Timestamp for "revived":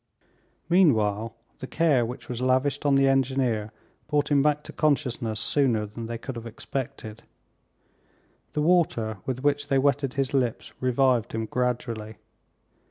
10.81-11.33